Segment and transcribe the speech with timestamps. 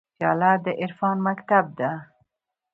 [0.17, 1.91] پیاله د عرفان مکتب ده.